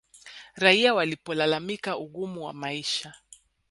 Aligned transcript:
Raia 0.55 0.93
walipolalamika 0.93 1.97
ugumu 1.97 2.45
wa 2.45 2.53
maisha 2.53 3.13